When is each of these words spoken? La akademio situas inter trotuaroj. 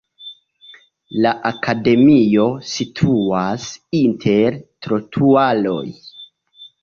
La 1.25 1.33
akademio 1.49 2.45
situas 2.71 3.67
inter 3.99 4.57
trotuaroj. 4.87 5.85